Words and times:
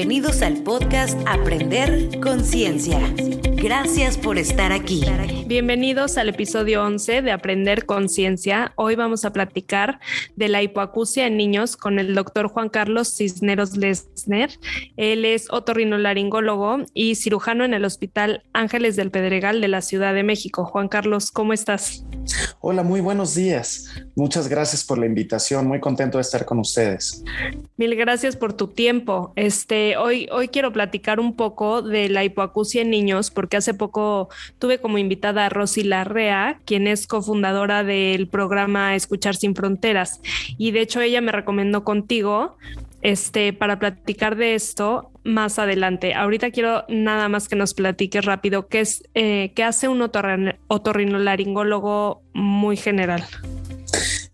Bienvenidos 0.00 0.40
al 0.40 0.54
podcast 0.62 1.18
Aprender 1.26 2.20
Conciencia. 2.20 2.98
Gracias 3.62 4.16
por 4.16 4.38
estar 4.38 4.72
aquí. 4.72 5.04
Bienvenidos 5.46 6.16
al 6.16 6.30
episodio 6.30 6.82
11 6.82 7.20
de 7.20 7.30
Aprender 7.30 7.84
Conciencia. 7.84 8.72
Hoy 8.76 8.94
vamos 8.94 9.26
a 9.26 9.34
platicar 9.34 10.00
de 10.34 10.48
la 10.48 10.62
hipoacusia 10.62 11.26
en 11.26 11.36
niños 11.36 11.76
con 11.76 11.98
el 11.98 12.14
doctor 12.14 12.48
Juan 12.48 12.70
Carlos 12.70 13.14
Cisneros 13.14 13.76
Lesner. 13.76 14.50
Él 14.96 15.26
es 15.26 15.52
otorrinolaringólogo 15.52 16.78
y 16.94 17.16
cirujano 17.16 17.66
en 17.66 17.74
el 17.74 17.84
Hospital 17.84 18.44
Ángeles 18.54 18.96
del 18.96 19.10
Pedregal 19.10 19.60
de 19.60 19.68
la 19.68 19.82
Ciudad 19.82 20.14
de 20.14 20.22
México. 20.22 20.64
Juan 20.64 20.88
Carlos, 20.88 21.30
¿cómo 21.30 21.52
estás? 21.52 22.02
Hola, 22.60 22.82
muy 22.82 23.00
buenos 23.00 23.34
días. 23.34 23.90
Muchas 24.14 24.48
gracias 24.48 24.84
por 24.84 24.98
la 24.98 25.06
invitación. 25.06 25.66
Muy 25.66 25.80
contento 25.80 26.16
de 26.16 26.22
estar 26.22 26.46
con 26.46 26.58
ustedes. 26.60 27.24
Mil 27.76 27.94
gracias 27.96 28.36
por 28.36 28.52
tu 28.52 28.68
tiempo. 28.68 29.32
Este, 29.36 29.96
hoy, 29.96 30.28
hoy 30.32 30.48
quiero 30.48 30.72
platicar 30.72 31.20
un 31.20 31.36
poco 31.36 31.82
de 31.82 32.08
la 32.08 32.24
hipoacusia 32.24 32.82
en 32.82 32.90
niños, 32.90 33.30
porque 33.30 33.49
hace 33.56 33.74
poco 33.74 34.28
tuve 34.58 34.78
como 34.78 34.98
invitada 34.98 35.46
a 35.46 35.48
Rosy 35.48 35.82
Larrea, 35.82 36.60
quien 36.64 36.86
es 36.86 37.06
cofundadora 37.06 37.84
del 37.84 38.28
programa 38.28 38.94
Escuchar 38.94 39.36
sin 39.36 39.54
Fronteras. 39.54 40.20
Y 40.58 40.70
de 40.70 40.80
hecho, 40.80 41.00
ella 41.00 41.20
me 41.20 41.32
recomendó 41.32 41.84
contigo 41.84 42.56
este, 43.02 43.52
para 43.52 43.78
platicar 43.78 44.36
de 44.36 44.54
esto 44.54 45.10
más 45.24 45.58
adelante. 45.58 46.14
Ahorita 46.14 46.50
quiero 46.50 46.84
nada 46.88 47.28
más 47.28 47.48
que 47.48 47.56
nos 47.56 47.74
platiques 47.74 48.24
rápido 48.24 48.68
qué 48.68 48.80
es, 48.80 49.02
eh, 49.14 49.52
qué 49.54 49.64
hace 49.64 49.88
un 49.88 50.00
otorrinolaringólogo 50.02 52.22
muy 52.32 52.76
general. 52.76 53.24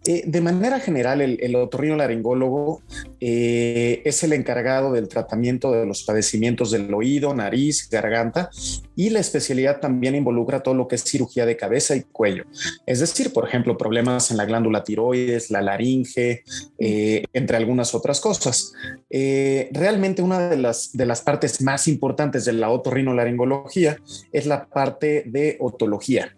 Eh, 0.09 0.23
de 0.25 0.41
manera 0.41 0.79
general, 0.79 1.21
el, 1.21 1.37
el 1.43 1.57
otorrinolaringólogo 1.57 2.81
eh, 3.21 4.03
es 4.05 4.23
el 4.23 4.33
encargado 4.35 4.93
del 4.93 5.09
tratamiento 5.09 5.73
de 5.73 5.85
los 5.85 6.05
padecimientos 6.05 6.71
del 6.71 6.95
oído, 6.95 7.35
nariz, 7.35 7.89
garganta 7.91 8.49
y 8.95 9.11
la 9.11 9.19
especialidad 9.19 9.81
también 9.81 10.15
involucra 10.15 10.63
todo 10.63 10.75
lo 10.75 10.87
que 10.87 10.95
es 10.95 11.03
cirugía 11.03 11.45
de 11.45 11.57
cabeza 11.57 11.97
y 11.97 12.03
cuello. 12.03 12.45
Es 12.87 13.01
decir, 13.01 13.33
por 13.33 13.49
ejemplo, 13.49 13.77
problemas 13.77 14.31
en 14.31 14.37
la 14.37 14.45
glándula 14.45 14.85
tiroides, 14.85 15.51
la 15.51 15.61
laringe, 15.61 16.45
eh, 16.79 17.25
entre 17.33 17.57
algunas 17.57 17.95
otras 17.95 18.21
cosas. 18.21 18.73
realmente 19.11 20.23
una 20.23 20.49
de 20.49 20.57
las, 20.57 20.93
de 20.93 21.07
las 21.07 21.21
partes 21.21 21.61
más 21.63 21.89
importantes 21.89 22.45
de 22.45 22.53
la 22.53 22.71
otorrinolaringología 22.71 23.99
es 24.33 24.47
la 24.47 24.67
parte 24.67 25.25
de 25.27 25.57
otología. 25.59 26.37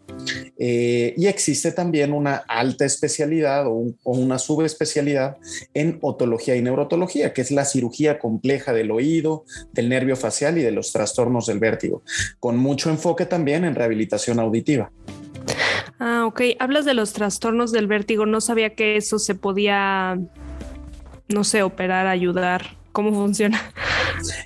y 0.56 1.27
existe 1.27 1.73
también 1.73 2.12
una 2.12 2.37
alta 2.48 2.84
especialidad 2.84 3.58
o, 3.67 3.95
una 4.05 4.39
subespecialidad 4.39 5.39
en 5.75 5.98
otología 6.03 6.56
y 6.56 6.62
neurotología, 6.62 7.33
que 7.33 7.41
es 7.41 7.51
la 7.51 7.65
cirugía 7.65 8.19
compleja 8.19 8.73
del 8.73 8.91
oído, 8.91 9.45
del 9.73 9.89
nervio 9.89 10.17
facial 10.17 10.59
y 10.59 10.62
de 10.62 10.70
los 10.70 10.92
trastornos 10.92 11.47
del 11.47 11.59
vértigo, 11.59 12.03
con 12.41 12.56
mucho 12.56 12.91
enfoque 12.91 13.27
también 13.27 13.65
en 13.65 13.75
rehabilitación 13.75 14.39
auditiva. 14.39 14.91
Ah, 15.98 16.27
ok. 16.27 16.42
Hablas 16.59 16.84
de 16.84 16.95
los 16.95 17.12
trastornos 17.12 17.73
del 17.73 17.87
vértigo. 17.87 18.27
No 18.27 18.41
sabía 18.41 18.75
que 18.75 18.97
eso 18.97 19.19
se 19.19 19.34
podía, 19.34 20.19
no 21.28 21.45
sé, 21.45 21.62
operar, 21.62 22.06
ayudar. 22.06 22.77
¿Cómo 22.93 23.12
funciona? 23.12 23.61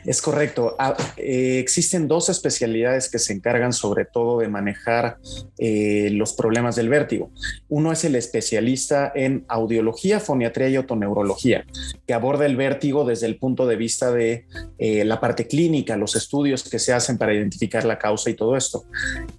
Es 0.05 0.21
correcto. 0.21 0.75
Ah, 0.79 0.97
eh, 1.17 1.59
existen 1.59 2.09
dos 2.09 2.29
especialidades 2.29 3.11
que 3.11 3.19
se 3.19 3.33
encargan 3.33 3.73
sobre 3.73 4.05
todo 4.05 4.41
de 4.41 4.49
manejar 4.49 5.19
eh, 5.59 6.11
los 6.13 6.33
problemas 6.33 6.77
del 6.77 6.89
vértigo. 6.89 7.31
Uno 7.69 7.93
es 7.93 8.05
el 8.05 8.17
especialista 8.17 9.13
en 9.15 9.45
audiología, 9.49 10.21
foniatría 10.21 10.69
y 10.71 10.77
otoneurología, 10.77 11.65
que 12.07 12.15
aborda 12.15 12.47
el 12.47 12.57
vértigo 12.57 13.05
desde 13.05 13.27
el 13.27 13.37
punto 13.37 13.67
de 13.67 13.77
vista 13.77 14.11
de 14.11 14.47
eh, 14.79 15.05
la 15.05 15.21
parte 15.21 15.47
clínica, 15.47 15.97
los 15.97 16.17
estudios 16.17 16.69
que 16.69 16.79
se 16.79 16.93
hacen 16.93 17.19
para 17.19 17.35
identificar 17.35 17.85
la 17.85 17.99
causa 17.99 18.31
y 18.31 18.35
todo 18.35 18.57
esto. 18.57 18.85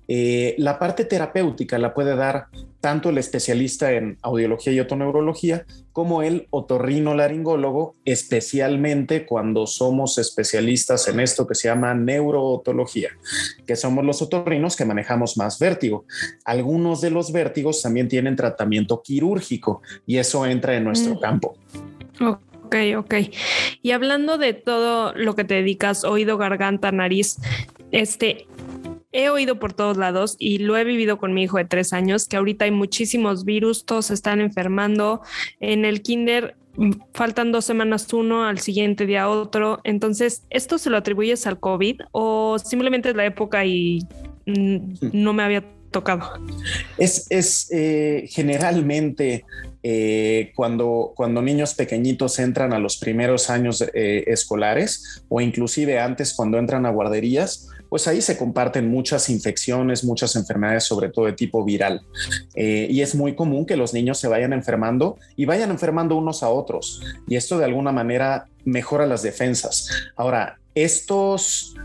la 0.08 0.80
parte 0.80 1.06
terapéutica 1.06 1.78
la 1.78 1.94
puede 1.94 2.16
dar 2.16 2.48
tanto 2.84 3.12
el 3.12 3.18
especialista 3.18 3.94
en 3.94 4.18
audiología 4.22 4.74
y 4.74 4.80
otoneurología 4.82 5.66
como 5.94 6.22
el 6.22 6.48
otorrinolaringólogo, 6.50 7.96
especialmente 8.04 9.26
cuando 9.26 9.68
somos 9.68 10.18
especialistas 10.18 11.08
en 11.08 11.22
esto 11.22 11.48
que 11.48 11.56
se 11.56 11.70
llama 11.70 11.94
neurootología, 11.94 13.12
que 13.66 13.78
somos 13.78 14.04
los 14.04 14.22
otorrinos 14.22 14.76
que 14.76 14.84
manejamos 14.84 15.38
más 15.38 15.60
vértigo. 15.60 16.04
Algunos 16.44 17.00
de 17.00 17.12
los 17.12 17.32
vértigos 17.32 17.82
también 17.82 18.10
tienen 18.10 18.36
tratamiento 18.36 19.02
quirúrgico 19.02 19.82
y 20.06 20.18
eso 20.18 20.46
entra 20.46 20.76
en 20.76 20.84
nuestro 20.84 21.16
mm. 21.16 21.20
campo. 21.22 21.56
Ok, 22.20 22.76
ok. 22.98 23.14
Y 23.82 23.92
hablando 23.92 24.38
de 24.38 24.54
todo 24.54 25.14
lo 25.14 25.36
que 25.36 25.46
te 25.46 25.54
dedicas, 25.54 26.04
oído, 26.04 26.38
garganta, 26.38 26.92
nariz, 26.92 27.38
este, 27.94 28.46
he 29.14 29.30
oído 29.30 29.60
por 29.60 29.74
todos 29.74 29.96
lados 29.96 30.36
y 30.40 30.58
lo 30.58 30.76
he 30.76 30.84
vivido 30.84 31.18
con 31.18 31.34
mi 31.34 31.44
hijo 31.44 31.58
de 31.58 31.66
tres 31.66 31.94
años, 31.94 32.28
que 32.28 32.36
ahorita 32.36 32.66
hay 32.66 32.72
muchísimos 32.72 33.46
virus, 33.46 33.86
todos 33.86 34.08
se 34.08 34.16
están 34.16 34.42
enfermando. 34.42 35.22
En 35.60 35.86
el 35.86 36.02
kinder 36.02 36.58
mm, 36.76 36.92
faltan 37.14 37.52
dos 37.52 37.64
semanas 37.64 38.12
uno, 38.12 38.44
al 38.44 38.60
siguiente 38.60 39.06
día 39.06 39.30
otro. 39.30 39.80
Entonces, 39.84 40.44
¿esto 40.50 40.78
se 40.78 40.90
lo 40.90 40.98
atribuyes 40.98 41.48
al 41.48 41.60
COVID 41.60 42.02
o 42.12 42.58
simplemente 42.60 43.10
es 43.10 43.16
la 43.16 43.26
época 43.26 43.66
y 43.66 44.00
mm, 44.48 44.96
no 45.14 45.34
me 45.34 45.44
había 45.44 45.64
tocado? 45.92 46.32
Es, 46.98 47.28
es 47.30 47.72
eh, 47.72 48.26
generalmente 48.28 49.46
eh, 49.84 50.52
cuando, 50.56 51.14
cuando 51.16 51.42
niños 51.42 51.74
pequeñitos 51.76 52.40
entran 52.40 52.74
a 52.74 52.80
los 52.80 52.98
primeros 52.98 53.50
años 53.50 53.82
eh, 53.94 54.24
escolares 54.28 55.24
o 55.30 55.40
inclusive 55.40 56.00
antes 56.00 56.34
cuando 56.34 56.58
entran 56.58 56.86
a 56.86 56.90
guarderías, 56.90 57.70
pues 57.94 58.08
ahí 58.08 58.24
se 58.24 58.38
comparten 58.40 58.90
muchas 58.90 59.30
infecciones, 59.30 60.04
muchas 60.04 60.36
enfermedades, 60.36 60.84
sobre 60.84 61.10
todo 61.10 61.26
de 61.26 61.34
tipo 61.34 61.64
viral. 61.64 62.02
y 62.56 63.00
es 63.02 63.14
muy 63.14 63.36
común 63.36 63.68
que 63.68 63.78
los 63.78 63.94
niños 63.94 64.18
se 64.18 64.28
vayan 64.28 64.52
enfermando 64.52 65.20
y 65.36 65.46
vayan 65.46 65.70
enfermando 65.70 66.16
unos 66.16 66.42
a 66.42 66.50
otros. 66.50 67.04
Y 67.28 67.36
esto 67.36 67.60
de 67.60 67.66
alguna 67.66 67.92
manera 67.92 68.48
mejora 68.66 69.06
las 69.06 69.22
defensas. 69.22 69.92
Ahora, 70.16 70.58
estos 70.74 71.76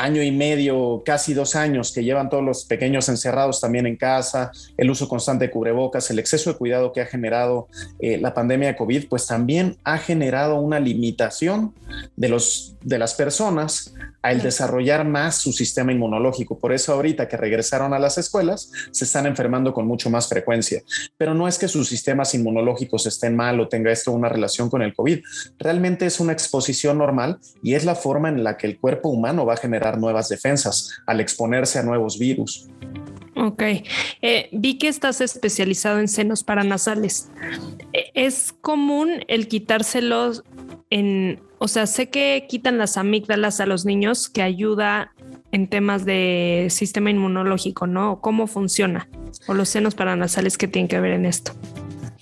año 0.00 0.22
y 0.22 0.32
medio, 0.32 1.02
casi 1.04 1.34
dos 1.34 1.54
años 1.54 1.92
que 1.92 2.02
llevan 2.02 2.30
todos 2.30 2.42
los 2.42 2.64
pequeños 2.64 3.08
encerrados 3.08 3.60
también 3.60 3.86
en 3.86 3.96
casa, 3.96 4.50
el 4.76 4.90
uso 4.90 5.08
constante 5.08 5.46
de 5.46 5.50
cubrebocas, 5.50 6.10
el 6.10 6.18
exceso 6.18 6.52
de 6.52 6.58
cuidado 6.58 6.92
que 6.92 7.00
ha 7.02 7.06
generado 7.06 7.68
eh, 7.98 8.18
la 8.18 8.32
pandemia 8.32 8.68
de 8.68 8.76
COVID, 8.76 9.08
pues 9.08 9.26
también 9.26 9.76
ha 9.84 9.98
generado 9.98 10.56
una 10.60 10.80
limitación 10.80 11.74
de, 12.16 12.28
los, 12.28 12.76
de 12.82 12.98
las 12.98 13.14
personas 13.14 13.94
al 14.22 14.42
desarrollar 14.42 15.06
más 15.06 15.36
su 15.36 15.52
sistema 15.52 15.92
inmunológico. 15.92 16.58
Por 16.58 16.72
eso 16.72 16.92
ahorita 16.92 17.28
que 17.28 17.36
regresaron 17.36 17.94
a 17.94 17.98
las 17.98 18.18
escuelas, 18.18 18.70
se 18.90 19.04
están 19.04 19.26
enfermando 19.26 19.72
con 19.72 19.86
mucho 19.86 20.10
más 20.10 20.28
frecuencia. 20.28 20.82
Pero 21.16 21.34
no 21.34 21.48
es 21.48 21.58
que 21.58 21.68
sus 21.68 21.88
sistemas 21.88 22.34
inmunológicos 22.34 23.06
estén 23.06 23.36
mal 23.36 23.60
o 23.60 23.68
tenga 23.68 23.90
esto 23.90 24.12
una 24.12 24.28
relación 24.28 24.68
con 24.68 24.82
el 24.82 24.94
COVID. 24.94 25.20
Realmente 25.58 26.06
es 26.06 26.20
una 26.20 26.32
exposición 26.32 26.98
normal 26.98 27.38
y 27.62 27.74
es 27.74 27.84
la 27.84 27.94
forma 27.94 28.28
en 28.28 28.44
la 28.44 28.56
que 28.56 28.66
el 28.66 28.78
cuerpo 28.78 29.08
humano 29.08 29.46
va 29.46 29.54
a 29.54 29.58
generar 29.58 29.89
nuevas 29.98 30.28
defensas 30.28 30.90
al 31.06 31.20
exponerse 31.20 31.78
a 31.78 31.82
nuevos 31.82 32.18
virus. 32.18 32.68
Ok, 33.36 33.62
eh, 34.20 34.48
vi 34.52 34.76
que 34.76 34.88
estás 34.88 35.20
especializado 35.20 35.98
en 35.98 36.08
senos 36.08 36.44
paranasales. 36.44 37.30
Eh, 37.92 38.10
¿Es 38.14 38.52
común 38.60 39.24
el 39.28 39.48
quitárselos 39.48 40.44
en, 40.90 41.40
o 41.58 41.66
sea, 41.66 41.86
sé 41.86 42.10
que 42.10 42.46
quitan 42.48 42.76
las 42.76 42.96
amígdalas 42.96 43.60
a 43.60 43.66
los 43.66 43.86
niños 43.86 44.28
que 44.28 44.42
ayuda 44.42 45.14
en 45.52 45.68
temas 45.68 46.04
de 46.04 46.66
sistema 46.70 47.10
inmunológico, 47.10 47.86
¿no? 47.86 48.20
¿Cómo 48.20 48.46
funciona? 48.46 49.08
O 49.46 49.54
los 49.54 49.68
senos 49.70 49.94
paranasales 49.94 50.58
que 50.58 50.68
tienen 50.68 50.88
que 50.88 51.00
ver 51.00 51.12
en 51.12 51.24
esto. 51.24 51.52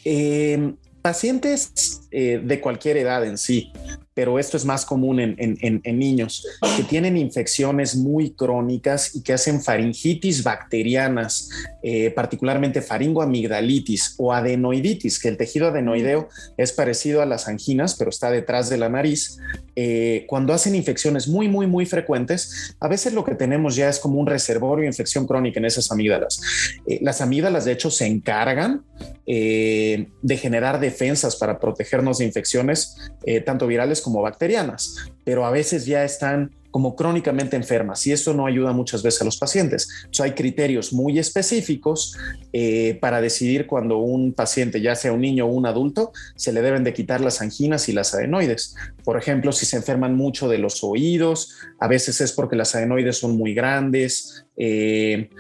Eh, 0.05 0.75
pacientes 1.03 2.09
de 2.11 2.61
cualquier 2.61 2.97
edad 2.97 3.25
en 3.25 3.39
sí 3.39 3.73
pero 4.19 4.41
esto 4.41 4.57
es 4.57 4.65
más 4.65 4.85
común 4.85 5.21
en, 5.21 5.81
niños 5.97 6.45
que 6.77 6.83
tienen 6.83 7.17
infecciones 7.17 7.95
muy 7.95 8.31
crónicas 8.33 9.15
y 9.15 9.23
que 9.23 9.33
hacen 9.33 9.63
faringitis 9.63 10.43
bacterianas, 10.43 11.49
eh, 11.85 12.11
particularmente 12.11 12.83
faringoamigdalitis 12.83 14.17
o 14.19 14.33
adenoiditis, 14.33 15.21
que 15.21 15.29
el 15.29 15.37
tejido 15.37 15.69
adenoideo 15.69 16.29
es 16.57 16.73
parecido 16.73 17.23
a 17.23 17.27
las 17.27 17.47
anginas, 17.47 17.95
pero 17.95 18.11
está 18.11 18.33
detrás 18.33 18.69
de 18.69 18.79
la 18.79 18.89
nariz. 18.89 19.39
Eh, 19.77 20.25
cuando 20.27 20.53
hacen 20.53 20.75
infecciones 20.75 21.29
muy, 21.29 21.47
muy, 21.47 21.69
muy 21.69 21.87
frecuentes, 21.87 22.75
a 22.81 22.89
veces 22.89 23.13
lo 23.13 23.25
que 23.25 23.37
tenemos 23.37 23.77
ya 23.77 23.89
es 23.89 24.01
como 24.01 24.19
un 24.19 24.27
reservorio 24.27 24.83
de 24.83 24.89
infección 24.89 25.29
crónica 25.29 25.61
en 25.61 25.67
esas 25.67 25.93
amígdalas. 25.93 26.41
Eh, 26.89 26.99
las 27.03 27.21
amígdalas, 27.21 27.65
de 27.65 27.71
hecho, 27.71 27.89
se 27.89 28.07
encargan 28.07 28.83
de 29.29 30.37
generar 30.41 30.81
defensas 30.81 31.37
para 31.37 31.61
protegernos 31.61 32.19
de 32.19 32.25
infecciones, 32.25 32.97
tanto 33.45 33.67
virales 33.67 34.01
como 34.01 34.08
como 34.09 34.23
bacterianas, 34.23 34.97
pero 35.23 35.45
a 35.45 35.51
veces 35.51 35.85
ya 35.85 36.03
están 36.03 36.51
como 36.71 36.97
crónicamente 36.97 37.57
enfermas 37.57 38.07
y 38.07 38.13
eso 38.13 38.33
no 38.35 38.47
ayuda 38.47 38.73
muchas 38.73 39.03
veces 39.03 39.23
a 39.23 39.25
los 39.25 39.37
pacientes. 39.37 39.89
Hay 40.21 40.33
criterios 40.33 40.93
muy 40.93 41.19
específicos 41.19 42.17
eh, 42.53 42.99
para 43.01 43.21
decidir 43.21 43.67
cuando 43.67 43.99
un 43.99 44.33
paciente, 44.33 44.81
ya 44.81 44.95
sea 44.95 45.13
un 45.13 45.21
niño 45.21 45.47
o 45.47 45.51
un 45.51 45.67
adulto, 45.67 46.13
se 46.37 46.53
le 46.53 46.63
deben 46.63 46.85
de 46.85 46.95
quitar 46.95 47.21
las 47.21 47.41
anginas 47.43 47.89
y 47.89 47.93
las 47.93 48.15
adenoides. 48.15 48.75
Por 49.09 49.17
ejemplo, 49.17 49.53
si 49.53 49.65
se 49.65 49.79
enferman 49.79 50.15
mucho 50.15 50.51
de 50.51 50.59
los 50.59 50.85
oídos, 50.85 51.55
a 51.81 51.89
veces 51.89 52.21
es 52.21 52.31
porque 52.31 52.57
las 52.57 52.75
adenoides 52.75 53.17
son 53.17 53.39
muy 53.39 53.55
grandes, 53.55 54.45
eh, 54.59 55.31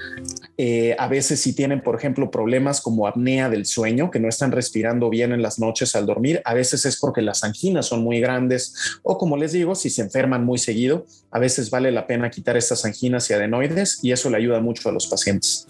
eh, 0.56 0.96
a 0.98 1.06
veces 1.06 1.42
si 1.42 1.54
tienen, 1.54 1.82
por 1.82 1.94
ejemplo, 1.94 2.30
problemas 2.30 2.80
como 2.80 3.06
apnea 3.06 3.50
del 3.50 3.66
sueño, 3.66 4.10
que 4.10 4.20
no 4.20 4.28
están 4.30 4.52
respirando 4.52 5.10
bien 5.10 5.32
en 5.32 5.42
las 5.42 5.58
noches 5.58 5.94
al 5.96 6.06
dormir, 6.06 6.40
a 6.46 6.54
veces 6.54 6.86
es 6.86 6.98
porque 6.98 7.20
las 7.20 7.44
anginas 7.44 7.84
son 7.84 8.02
muy 8.02 8.20
grandes 8.20 8.74
o 9.02 9.18
como 9.18 9.36
les 9.36 9.52
digo, 9.52 9.74
si 9.74 9.90
se 9.90 10.00
enferman 10.00 10.46
muy 10.46 10.56
seguido, 10.56 11.04
a 11.30 11.38
veces 11.38 11.68
vale 11.68 11.92
la 11.92 12.06
pena 12.06 12.30
quitar 12.30 12.56
estas 12.56 12.86
anginas 12.86 13.28
y 13.28 13.34
adenoides 13.34 14.02
y 14.02 14.12
eso 14.12 14.30
le 14.30 14.38
ayuda 14.38 14.60
mucho 14.60 14.88
a 14.88 14.92
los 14.92 15.06
pacientes. 15.08 15.66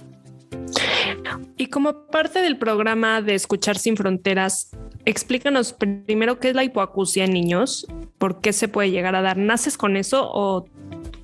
Y 1.57 1.67
como 1.67 2.07
parte 2.07 2.43
del 2.43 2.59
programa 2.59 3.23
de 3.23 3.35
Escuchar 3.35 3.77
sin 3.77 3.97
Fronteras, 3.97 4.71
explícanos 5.09 5.73
primero 5.73 6.39
qué 6.39 6.51
es 6.51 6.55
la 6.55 6.65
hipoacusia 6.65 7.25
en 7.25 7.33
niños, 7.33 7.87
por 8.19 8.41
qué 8.41 8.53
se 8.53 8.69
puede 8.69 8.91
llegar 8.91 9.15
a 9.15 9.23
dar. 9.23 9.37
¿Naces 9.37 9.77
con 9.79 9.97
eso 9.97 10.31
o 10.33 10.67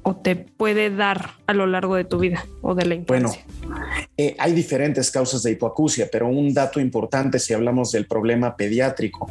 o 0.04 0.14
te 0.14 0.36
puede 0.36 0.90
dar 0.90 1.30
a 1.46 1.54
lo 1.54 1.66
largo 1.66 1.96
de 1.96 2.04
tu 2.04 2.18
vida 2.18 2.46
o 2.62 2.74
de 2.74 2.84
la 2.84 2.94
infancia? 2.94 3.42
Bueno, 3.62 3.84
eh, 4.16 4.36
hay 4.38 4.52
diferentes 4.52 5.10
causas 5.10 5.42
de 5.42 5.52
hipoacusia, 5.52 6.08
pero 6.12 6.28
un 6.28 6.52
dato 6.52 6.78
importante 6.78 7.38
si 7.38 7.54
hablamos 7.54 7.90
del 7.90 8.06
problema 8.06 8.54
pediátrico. 8.54 9.26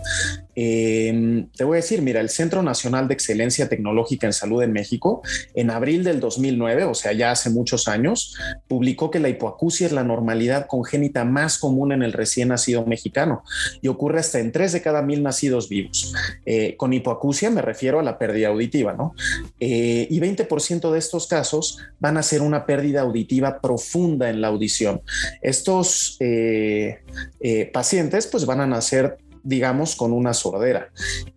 Em, 0.55 1.47
te 1.49 1.63
voy 1.63 1.75
a 1.75 1.81
decir, 1.81 2.01
mira, 2.01 2.19
el 2.19 2.29
Centro 2.29 2.61
Nacional 2.63 3.07
de 3.07 3.13
Excelencia 3.13 3.69
Tecnológica 3.69 4.27
en 4.27 4.33
Salud 4.33 4.61
en 4.61 4.71
México, 4.71 5.21
en 5.55 5.71
abril 5.71 6.03
del 6.03 6.19
2009, 6.19 6.83
o 6.85 6.93
sea, 6.93 7.13
ya 7.13 7.31
hace 7.31 7.49
muchos 7.49 7.87
años, 7.87 8.35
publicó 8.67 9.09
que 9.09 9.19
la 9.19 9.29
hipoacusia 9.29 9.87
es 9.87 9.93
la 9.93 10.03
normalidad 10.03 10.67
congénita 10.67 11.23
más 11.25 11.57
común 11.57 11.91
en 11.91 12.03
el 12.03 12.13
recién 12.13 12.49
nacido 12.49 12.85
mexicano 12.85 13.43
y 13.81 13.87
ocurre 13.87 14.19
hasta 14.19 14.39
en 14.39 14.51
tres 14.51 14.71
de 14.73 14.81
cada 14.81 15.01
mil 15.01 15.23
nacidos 15.23 15.69
vivos. 15.69 16.13
Eh, 16.45 16.75
con 16.77 16.93
hipoacusia 16.93 17.49
me 17.49 17.61
refiero 17.61 17.99
a 17.99 18.03
la 18.03 18.17
pérdida 18.17 18.49
auditiva, 18.49 18.93
¿no? 18.93 19.15
Eh, 19.59 20.07
y 20.09 20.19
20% 20.19 20.91
de 20.91 20.99
estos 20.99 21.27
casos 21.27 21.77
van 21.99 22.17
a 22.17 22.23
ser 22.23 22.41
una 22.41 22.65
pérdida 22.65 23.01
auditiva 23.01 23.59
profunda 23.59 24.29
en 24.29 24.41
la 24.41 24.47
audición. 24.47 25.01
Estos 25.41 26.17
eh, 26.19 26.99
pacientes 27.71 28.27
pues 28.27 28.45
van 28.45 28.61
a 28.61 28.67
nacer 28.67 29.17
digamos, 29.43 29.95
con 29.95 30.13
una 30.13 30.33
sordera. 30.33 30.89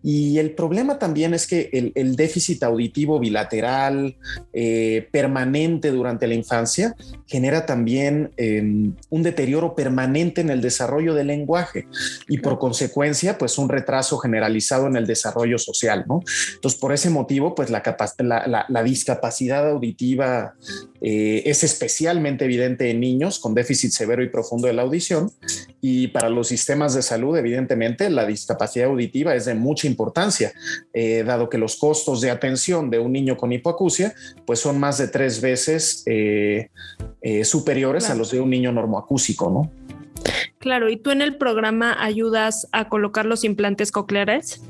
Y 0.02 0.38
el 0.38 0.52
problema 0.52 0.98
también 0.98 1.34
es 1.34 1.46
que 1.46 1.92
el, 1.94 2.16
déficit 2.16 2.62
auditivo 2.62 3.18
bilateral 3.18 4.16
eh, 4.52 5.08
permanente 5.10 5.90
durante 5.90 6.26
la 6.26 6.34
infancia 6.34 6.94
genera 7.26 7.66
también 7.66 8.30
em, 8.36 8.94
un 9.10 9.22
deterioro 9.22 9.74
permanente 9.74 10.40
en 10.40 10.50
el 10.50 10.60
desarrollo 10.60 11.14
del 11.14 11.26
lenguaje 11.26 11.86
y 12.28 12.38
por 12.38 12.58
consecuencia, 12.58 13.38
pues 13.38 13.58
un 13.58 13.68
retraso 13.68 14.18
generalizado 14.18 14.86
en 14.86 14.96
el 14.96 15.06
desarrollo 15.06 15.58
social, 15.58 16.04
¿no? 16.06 16.20
Entonces, 16.54 16.80
por 16.80 16.92
ese 16.92 17.10
motivo, 17.10 17.54
pues 17.54 17.70
la, 17.70 17.82
la, 18.68 18.82
discapacidad 18.82 19.68
auditiva 19.68 20.54
eh, 21.00 21.42
es 21.44 21.64
especialmente 21.64 22.44
evidente 22.44 22.90
en 22.90 23.00
niños 23.00 23.40
con 23.40 23.54
déficit 23.54 23.90
severo 23.90 24.22
y 24.22 24.28
profundo 24.28 24.68
de 24.68 24.74
la 24.74 24.82
audición 24.82 25.32
y 25.80 26.08
para 26.08 26.28
los 26.28 26.48
sistemas 26.48 26.94
de 26.94 27.02
salud, 27.02 27.36
evidentemente, 27.36 28.10
la 28.10 28.26
discapacidad 28.26 28.88
auditiva 28.88 29.34
es 29.34 29.44
de 29.44 29.54
mucha 29.54 29.86
importancia, 29.86 30.52
eh, 30.92 31.22
dado 31.24 31.48
que 31.48 31.58
los 31.58 31.76
costos 31.76 32.20
de 32.20 32.30
atención 32.30 32.90
de 32.90 32.98
un 32.98 33.12
niño 33.12 33.36
con 33.36 33.52
hipoacusia 33.52 34.14
pues 34.46 34.60
son 34.60 34.78
más 34.78 34.98
de 34.98 35.08
tres 35.08 35.40
veces 35.40 36.02
eh, 36.06 36.70
eh, 37.20 37.44
superiores 37.44 38.10
a 38.10 38.14
los 38.14 38.30
de 38.30 38.40
un 38.40 38.50
niño 38.50 38.72
normoacúsico, 38.72 39.50
¿no? 39.50 39.70
Claro, 40.66 40.90
¿y 40.90 40.96
tú 40.96 41.12
en 41.12 41.22
el 41.22 41.36
programa 41.36 42.02
ayudas 42.02 42.66
a 42.72 42.88
colocar 42.88 43.24
los 43.24 43.44
implantes 43.44 43.92
cocleares? 43.92 44.60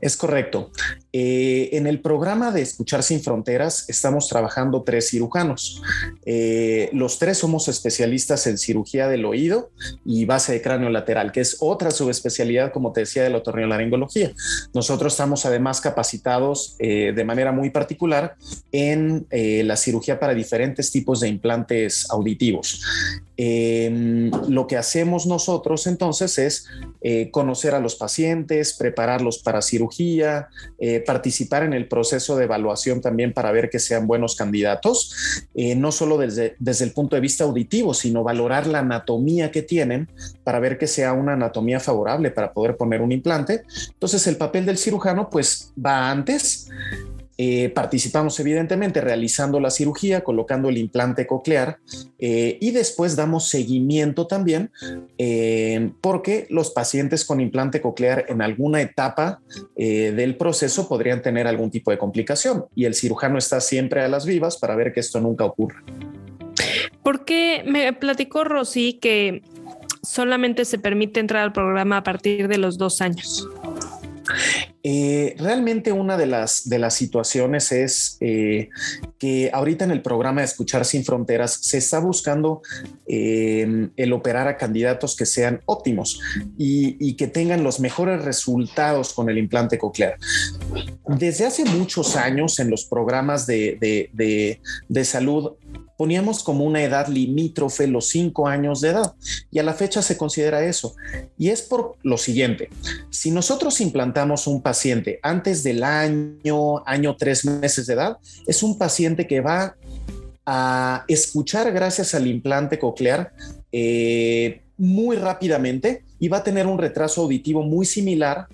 Es 0.00 0.16
correcto. 0.16 0.70
Eh, 1.12 1.70
en 1.72 1.88
el 1.88 2.00
programa 2.00 2.52
de 2.52 2.62
Escuchar 2.62 3.02
sin 3.02 3.20
Fronteras 3.20 3.88
estamos 3.88 4.28
trabajando 4.28 4.84
tres 4.84 5.10
cirujanos. 5.10 5.82
Eh, 6.24 6.88
los 6.92 7.18
tres 7.18 7.38
somos 7.38 7.66
especialistas 7.66 8.46
en 8.46 8.58
cirugía 8.58 9.08
del 9.08 9.24
oído 9.24 9.70
y 10.04 10.24
base 10.24 10.52
de 10.52 10.62
cráneo 10.62 10.90
lateral, 10.90 11.32
que 11.32 11.40
es 11.40 11.56
otra 11.58 11.90
subespecialidad, 11.90 12.72
como 12.72 12.92
te 12.92 13.00
decía, 13.00 13.24
de 13.24 13.30
la 13.30 13.38
otorrinolaringología. 13.38 14.30
Nosotros 14.72 15.14
estamos 15.14 15.46
además 15.46 15.80
capacitados 15.80 16.76
eh, 16.78 17.12
de 17.12 17.24
manera 17.24 17.50
muy 17.50 17.70
particular 17.70 18.36
en 18.70 19.26
la 19.30 19.76
cirugía 19.76 20.20
para 20.20 20.32
diferentes 20.32 20.92
tipos 20.92 21.18
de 21.20 21.28
implantes 21.28 22.08
auditivos. 22.10 22.82
Em, 23.36 24.30
lo 24.48 24.68
que 24.68 24.76
hacemos 24.76 25.23
nosotros 25.26 25.86
entonces 25.86 26.38
es 26.38 26.66
conocer 27.30 27.74
a 27.74 27.80
los 27.80 27.96
pacientes, 27.96 28.74
prepararlos 28.74 29.38
para 29.38 29.62
cirugía, 29.62 30.48
eh, 30.78 31.00
participar 31.00 31.62
en 31.62 31.72
el 31.72 31.88
proceso 31.88 32.36
de 32.36 32.44
evaluación 32.44 33.00
también 33.00 33.32
para 33.32 33.52
ver 33.52 33.70
que 33.70 33.78
sean 33.78 34.06
buenos 34.06 34.36
candidatos, 34.36 35.14
eh, 35.54 35.74
no 35.74 35.92
solo 35.92 36.18
desde, 36.18 36.56
desde 36.58 36.84
el 36.84 36.92
punto 36.92 37.16
de 37.16 37.20
vista 37.20 37.44
auditivo, 37.44 37.94
sino 37.94 38.22
valorar 38.22 38.66
la 38.66 38.80
anatomía 38.80 39.50
que 39.50 39.62
tienen 39.62 40.08
para 40.42 40.60
ver 40.60 40.78
que 40.78 40.86
sea 40.86 41.12
una 41.12 41.34
anatomía 41.34 41.80
favorable 41.80 42.30
para 42.30 42.52
poder 42.52 42.76
poner 42.76 43.02
un 43.02 43.12
implante. 43.12 43.62
Entonces 43.88 44.26
el 44.26 44.36
papel 44.36 44.66
del 44.66 44.78
cirujano 44.78 45.30
pues 45.30 45.72
va 45.84 46.10
antes 46.10 46.68
eh, 47.36 47.68
participamos 47.70 48.38
evidentemente 48.38 49.00
realizando 49.00 49.58
la 49.58 49.70
cirugía, 49.70 50.22
colocando 50.22 50.68
el 50.68 50.78
implante 50.78 51.26
coclear 51.26 51.78
eh, 52.18 52.58
y 52.60 52.70
después 52.70 53.16
damos 53.16 53.48
seguimiento 53.48 54.28
también 54.28 54.70
eh, 55.18 55.90
porque 56.00 56.46
los 56.50 56.70
pacientes 56.70 57.24
con 57.24 57.40
implante 57.40 57.80
coclear 57.80 58.26
en 58.28 58.40
alguna 58.40 58.80
etapa 58.82 59.40
del 59.74 60.36
proceso 60.36 60.88
podrían 60.88 61.22
tener 61.22 61.46
algún 61.46 61.70
tipo 61.70 61.90
de 61.90 61.98
complicación 61.98 62.66
y 62.74 62.84
el 62.84 62.94
cirujano 62.94 63.38
está 63.38 63.60
siempre 63.60 64.02
a 64.02 64.08
las 64.08 64.26
vivas 64.26 64.56
para 64.56 64.76
ver 64.76 64.92
que 64.92 65.00
esto 65.00 65.20
nunca 65.20 65.44
ocurra. 65.44 65.82
Porque 67.02 67.64
me 67.66 67.92
platicó 67.92 68.44
Rosy 68.44 68.94
que 68.94 69.42
solamente 70.02 70.64
se 70.64 70.78
permite 70.78 71.20
entrar 71.20 71.42
al 71.42 71.52
programa 71.52 71.98
a 71.98 72.02
partir 72.02 72.48
de 72.48 72.58
los 72.58 72.78
dos 72.78 73.00
años. 73.00 73.48
Eh, 74.86 75.34
realmente 75.38 75.92
una 75.92 76.18
de 76.18 76.26
las, 76.26 76.68
de 76.68 76.78
las 76.78 76.92
situaciones 76.92 77.72
es 77.72 78.18
eh, 78.20 78.68
que 79.18 79.50
ahorita 79.50 79.86
en 79.86 79.90
el 79.90 80.02
programa 80.02 80.42
de 80.42 80.44
Escuchar 80.44 80.84
sin 80.84 81.06
Fronteras 81.06 81.58
se 81.62 81.78
está 81.78 82.00
buscando 82.00 82.60
eh, 83.06 83.88
el 83.96 84.12
operar 84.12 84.46
a 84.46 84.58
candidatos 84.58 85.16
que 85.16 85.24
sean 85.24 85.62
óptimos 85.64 86.20
y, 86.58 87.14
que 87.14 87.28
tengan 87.28 87.64
los 87.64 87.80
mejores 87.80 88.22
resultados 88.24 89.14
con 89.14 89.30
el 89.30 89.38
implante 89.38 89.78
coclear. 89.78 90.18
Desde 91.06 91.46
hace 91.46 91.64
muchos 91.64 92.16
años 92.16 92.58
en 92.58 92.70
los 92.70 92.84
programas 92.84 93.46
de, 93.46 93.78
de 94.88 95.04
salud 95.04 95.52
poníamos 95.96 96.42
como 96.42 96.64
una 96.64 96.82
edad 96.82 97.06
limítrofe 97.06 97.86
los 97.86 98.08
cinco 98.08 98.48
años 98.48 98.80
de 98.80 98.88
edad 98.88 99.14
y 99.50 99.60
a 99.60 99.62
la 99.62 99.74
fecha 99.74 100.02
se 100.02 100.16
considera 100.16 100.64
eso. 100.64 100.96
Y 101.38 101.50
es 101.50 101.62
por 101.62 101.96
lo 102.02 102.18
siguiente, 102.18 102.68
si 103.10 103.30
nosotros 103.30 103.80
implantamos 103.80 104.48
un 104.48 104.60
paciente 104.60 104.73
antes 105.22 105.62
del 105.62 105.82
año, 105.82 106.86
año 106.86 107.16
tres 107.16 107.44
meses 107.44 107.86
de 107.86 107.94
edad, 107.94 108.18
es 108.46 108.62
un 108.62 108.78
paciente 108.78 109.26
que 109.26 109.40
va 109.40 109.76
a 110.46 111.04
escuchar 111.08 111.72
gracias 111.72 112.14
al 112.14 112.26
implante 112.26 112.78
coclear 112.78 113.32
eh, 113.72 114.62
muy 114.76 115.16
rápidamente 115.16 116.04
y 116.18 116.28
va 116.28 116.38
a 116.38 116.44
tener 116.44 116.66
un 116.66 116.78
retraso 116.78 117.22
auditivo 117.22 117.62
muy 117.62 117.86
similar 117.86 118.46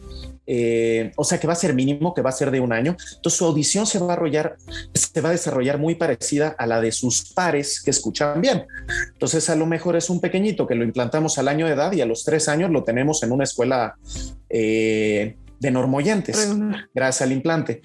eh, 0.53 1.13
o 1.15 1.23
sea 1.23 1.39
que 1.39 1.47
va 1.47 1.53
a 1.53 1.57
ser 1.57 1.75
mínimo, 1.75 2.13
que 2.13 2.23
va 2.23 2.31
a 2.31 2.33
ser 2.33 2.51
de 2.51 2.59
un 2.59 2.73
año. 2.73 2.97
Entonces 3.15 3.39
su 3.39 3.45
audición 3.45 3.87
se 3.87 4.01
va 4.01 4.07
a, 4.07 4.09
desarrollar, 4.09 4.57
se 4.93 5.21
va 5.21 5.29
a 5.29 5.33
desarrollar 5.33 5.79
muy 5.79 5.95
parecida 5.95 6.57
a 6.59 6.67
la 6.67 6.81
de 6.81 6.91
sus 6.91 7.33
pares 7.33 7.81
que 7.81 7.93
escuchan 7.93 8.41
bien. 8.41 8.67
Entonces 9.13 9.49
a 9.49 9.55
lo 9.55 9.65
mejor 9.67 9.95
es 9.95 10.11
un 10.11 10.21
pequeñito 10.21 10.67
que 10.67 10.75
lo 10.75 10.83
implantamos 10.83 11.39
al 11.39 11.47
año 11.47 11.67
de 11.67 11.75
edad 11.75 11.93
y 11.93 12.01
a 12.01 12.07
los 12.07 12.25
tres 12.25 12.49
años 12.49 12.69
lo 12.73 12.83
tenemos 12.83 13.23
en 13.23 13.31
una 13.31 13.45
escuela 13.45 13.95
eh, 14.49 15.37
de 15.61 15.71
normoyentes, 15.71 16.49
gracias 16.95 17.23
al 17.23 17.33
implante. 17.33 17.83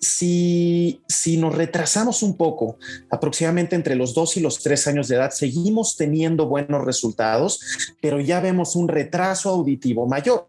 Si, 0.00 1.00
si 1.06 1.36
nos 1.36 1.54
retrasamos 1.54 2.24
un 2.24 2.36
poco, 2.36 2.76
aproximadamente 3.08 3.76
entre 3.76 3.94
los 3.94 4.14
dos 4.14 4.36
y 4.36 4.40
los 4.40 4.58
tres 4.58 4.88
años 4.88 5.06
de 5.06 5.14
edad, 5.14 5.30
seguimos 5.30 5.96
teniendo 5.96 6.46
buenos 6.46 6.84
resultados, 6.84 7.60
pero 8.00 8.18
ya 8.18 8.40
vemos 8.40 8.74
un 8.74 8.88
retraso 8.88 9.50
auditivo 9.50 10.08
mayor 10.08 10.44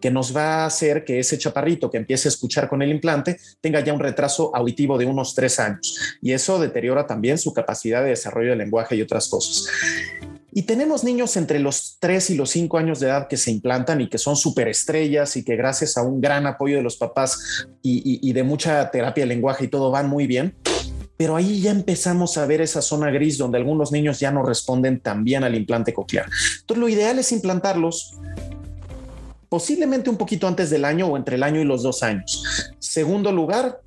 que 0.00 0.12
nos 0.12 0.34
va 0.34 0.62
a 0.62 0.66
hacer 0.66 1.04
que 1.04 1.18
ese 1.18 1.38
chaparrito 1.38 1.90
que 1.90 1.98
empiece 1.98 2.28
a 2.28 2.30
escuchar 2.30 2.68
con 2.68 2.82
el 2.82 2.90
implante 2.92 3.40
tenga 3.60 3.80
ya 3.80 3.92
un 3.92 3.98
retraso 3.98 4.54
auditivo 4.54 4.96
de 4.96 5.06
unos 5.06 5.34
tres 5.34 5.58
años. 5.58 5.98
Y 6.22 6.30
eso 6.30 6.60
deteriora 6.60 7.04
también 7.04 7.36
su 7.36 7.52
capacidad 7.52 8.00
de 8.00 8.10
desarrollo 8.10 8.50
del 8.50 8.58
lenguaje 8.58 8.94
y 8.94 9.02
otras 9.02 9.28
cosas. 9.28 9.66
Y 10.56 10.62
tenemos 10.62 11.02
niños 11.02 11.36
entre 11.36 11.58
los 11.58 11.96
3 11.98 12.30
y 12.30 12.34
los 12.36 12.50
5 12.50 12.78
años 12.78 13.00
de 13.00 13.08
edad 13.08 13.26
que 13.26 13.36
se 13.36 13.50
implantan 13.50 14.00
y 14.00 14.08
que 14.08 14.18
son 14.18 14.36
superestrellas 14.36 15.36
y 15.36 15.44
que 15.44 15.56
gracias 15.56 15.96
a 15.98 16.02
un 16.02 16.20
gran 16.20 16.46
apoyo 16.46 16.76
de 16.76 16.82
los 16.82 16.96
papás 16.96 17.66
y, 17.82 18.32
de 18.32 18.42
mucha 18.44 18.88
terapia 18.92 19.24
de 19.24 19.28
lenguaje 19.28 19.64
y 19.64 19.68
todo 19.68 19.90
van 19.90 20.08
muy 20.08 20.28
bien. 20.28 20.54
Pero 21.16 21.34
ahí 21.34 21.60
ya 21.60 21.72
empezamos 21.72 22.38
a 22.38 22.46
ver 22.46 22.60
esa 22.60 22.82
zona 22.82 23.10
gris 23.10 23.36
donde 23.36 23.58
algunos 23.58 23.90
niños 23.90 24.20
ya 24.20 24.30
no 24.30 24.44
responden 24.44 25.00
tan 25.00 25.24
bien 25.24 25.42
al 25.42 25.56
implante 25.56 25.92
coclear. 25.92 26.26
Entonces 26.60 26.80
lo 26.80 26.88
ideal 26.88 27.18
es 27.18 27.32
implantarlos 27.32 28.16
posiblemente 29.48 30.10
un 30.10 30.16
poquito 30.16 30.46
antes 30.46 30.70
del 30.70 30.84
año 30.84 31.06
o 31.06 31.16
entre 31.16 31.36
el 31.36 31.42
año 31.42 31.60
y 31.60 31.64
los 31.64 31.82
dos 31.82 32.02
años. 32.04 32.44
Segundo 32.78 33.32
lugar, 33.32 33.80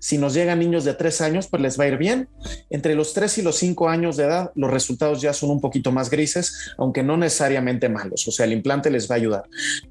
si 0.00 0.18
nos 0.18 0.34
llegan 0.34 0.58
niños 0.58 0.84
de 0.84 0.94
tres 0.94 1.20
años, 1.20 1.46
pues 1.46 1.62
les 1.62 1.78
va 1.78 1.84
a 1.84 1.88
ir 1.88 1.98
bien. 1.98 2.28
Entre 2.70 2.94
los 2.94 3.12
tres 3.12 3.38
y 3.38 3.42
los 3.42 3.56
cinco 3.56 3.88
años 3.88 4.16
de 4.16 4.24
edad, 4.24 4.50
los 4.54 4.70
resultados 4.70 5.20
ya 5.20 5.32
son 5.32 5.50
un 5.50 5.60
poquito 5.60 5.92
más 5.92 6.10
grises, 6.10 6.72
aunque 6.78 7.02
no 7.02 7.16
necesariamente 7.16 7.88
malos. 7.88 8.26
O 8.26 8.32
sea, 8.32 8.46
el 8.46 8.52
implante 8.52 8.90
les 8.90 9.10
va 9.10 9.14
a 9.14 9.18
ayudar. 9.18 9.44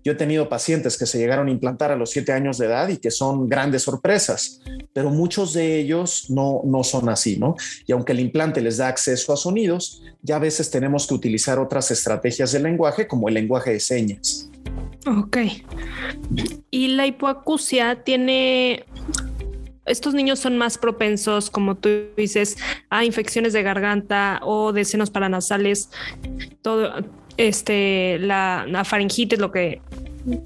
Yo 0.04 0.14
he 0.14 0.16
tenido 0.16 0.50
pacientes 0.50 0.98
que 0.98 1.06
se 1.06 1.20
llegaron 1.20 1.48
a 1.48 1.52
implantar 1.52 1.92
a 1.92 1.96
los 1.96 2.10
siete 2.10 2.32
años 2.34 2.58
de 2.58 2.66
edad 2.66 2.90
y 2.90 2.98
que 2.98 3.12
son 3.12 3.48
grandes 3.48 3.84
sorpresas, 3.84 4.62
pero 4.94 5.12
muchos 5.12 5.54
de 5.54 5.80
ellos 5.80 6.26
no, 6.30 6.62
no 6.66 6.84
son 6.84 7.08
así, 7.10 7.38
¿no? 7.38 7.56
Y 7.86 7.92
aunque 7.92 8.14
el 8.14 8.20
implante 8.20 8.62
les 8.62 8.78
da 8.78 8.88
acceso 8.88 9.32
a 9.32 9.38
sonidos, 9.38 10.02
ya 10.22 10.38
a 10.38 10.40
veces 10.40 10.72
tenemos 10.72 11.08
que 11.08 11.14
utilizar 11.14 11.60
otras 11.60 11.92
estrategias 11.92 12.52
de 12.52 12.60
lenguaje, 12.60 13.08
como 13.08 13.28
el 13.28 13.36
lenguaje 13.36 13.72
de 13.72 13.80
señas. 13.80 14.50
Ok. 15.06 15.38
¿Y 16.72 16.90
la 16.90 17.08
hipoacusia 17.08 18.04
tiene 18.04 18.86
estos 19.90 20.14
niños 20.14 20.40
son 20.40 20.58
más 20.58 20.78
propensos, 20.78 21.50
como 21.50 21.76
tú 21.76 21.90
dices, 22.16 22.58
a 22.90 23.04
infecciones 23.04 23.54
de 23.54 23.64
garganta 23.64 24.40
o 24.44 24.72
de 24.72 24.86
senos 24.86 25.10
paranasales, 25.10 25.90
todo 26.62 26.94
este, 27.38 28.18
la, 28.20 28.66
la 28.68 28.86
faringitis, 28.86 29.40
lo 29.40 29.52
que, 29.52 29.82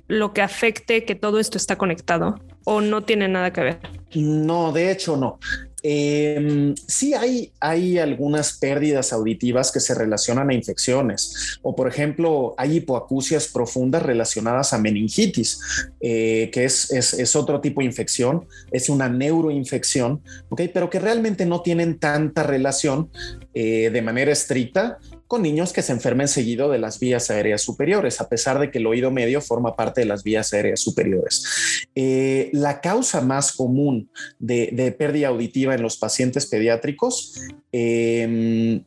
lo 0.07 0.33
que 0.33 0.41
afecte 0.41 1.05
que 1.05 1.15
todo 1.15 1.39
esto 1.39 1.57
está 1.57 1.77
conectado 1.77 2.39
o 2.65 2.81
no 2.81 3.03
tiene 3.03 3.27
nada 3.27 3.51
que 3.51 3.61
ver. 3.61 3.79
No, 4.15 4.71
de 4.71 4.91
hecho 4.91 5.17
no. 5.17 5.39
Eh, 5.85 6.73
sí 6.87 7.13
hay, 7.13 7.51
hay 7.59 7.99
algunas 7.99 8.53
pérdidas 8.53 9.11
auditivas 9.11 9.69
que 9.69 9.81
se 9.81 9.93
relacionan 9.93 10.49
a 10.49 10.53
infecciones 10.53 11.59
o 11.61 11.75
por 11.75 11.89
ejemplo 11.89 12.55
hay 12.57 12.77
hipoacusias 12.77 13.49
profundas 13.49 14.01
relacionadas 14.01 14.71
a 14.71 14.77
meningitis, 14.77 15.59
eh, 15.99 16.49
que 16.53 16.63
es, 16.63 16.89
es, 16.91 17.35
otro 17.35 17.59
tipo 17.59 17.81
de 17.81 17.87
infección, 17.87 18.45
es 18.71 18.87
una 18.87 19.09
neuroinfección, 19.09 20.21
¿okay? 20.49 20.69
pero 20.69 20.89
que 20.89 20.99
realmente 20.99 21.45
no 21.45 21.61
tienen 21.61 21.99
tanta 21.99 22.43
relación 22.43 23.09
eh, 23.53 23.89
de 23.91 24.01
manera 24.01 24.31
estricta 24.31 24.99
con 25.33 25.41
niños 25.41 25.73
que 25.73 25.81
se 25.81 25.91
enfermen 25.91 26.27
seguido 26.27 26.69
de 26.69 26.77
las 26.77 26.99
vías 26.99 27.31
aéreas 27.31 27.63
superiores, 27.63 28.21
a 28.21 28.29
pesar 28.29 28.59
de 28.59 28.69
que 28.69 28.77
el 28.77 28.85
oído 28.85 29.09
medio 29.09 29.41
forma 29.41 29.75
parte 29.75 30.01
de 30.01 30.05
las 30.05 30.21
vías 30.21 30.53
aéreas 30.53 30.79
superiores. 30.79 31.87
Eh, 31.95 32.51
la 32.53 32.81
causa 32.81 33.19
más 33.19 33.51
común 33.51 34.11
de, 34.37 34.95
pérdida 34.95 35.29
auditiva 35.29 35.73
en 35.73 35.81
los 35.81 35.97
pacientes 35.97 36.45
pediátricos 36.45 37.41
em, 37.71 38.83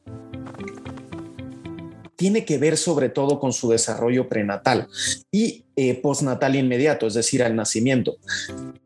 tiene 2.15 2.45
que 2.45 2.59
ver 2.59 2.77
sobre 2.77 3.09
todo 3.09 3.41
con 3.41 3.53
su 3.53 3.69
desarrollo 3.69 4.29
prenatal 4.29 4.87
y 5.33 5.66
eh, 5.79 5.95
postnatal 5.95 6.57
inmediato, 6.57 7.07
es 7.07 7.13
decir, 7.13 7.43
al 7.43 7.55
nacimiento. 7.55 8.17